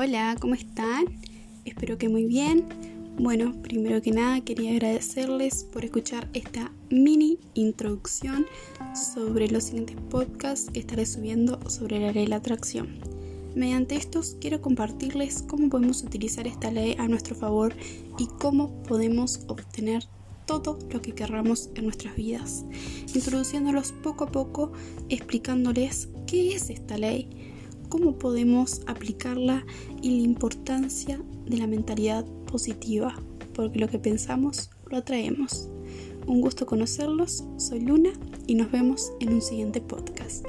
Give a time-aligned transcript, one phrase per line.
[0.00, 1.06] Hola, ¿cómo están?
[1.64, 2.68] Espero que muy bien.
[3.18, 8.46] Bueno, primero que nada quería agradecerles por escuchar esta mini introducción
[8.94, 13.00] sobre los siguientes podcasts que estaré subiendo sobre la ley de la atracción.
[13.56, 17.74] Mediante estos quiero compartirles cómo podemos utilizar esta ley a nuestro favor
[18.18, 20.04] y cómo podemos obtener
[20.46, 22.64] todo lo que querramos en nuestras vidas,
[23.16, 24.70] introduciéndolos poco a poco,
[25.08, 27.28] explicándoles qué es esta ley,
[27.88, 29.64] cómo podemos aplicarla
[30.02, 33.14] y la importancia de la mentalidad positiva,
[33.54, 35.68] porque lo que pensamos lo atraemos.
[36.26, 38.10] Un gusto conocerlos, soy Luna
[38.46, 40.44] y nos vemos en un siguiente podcast.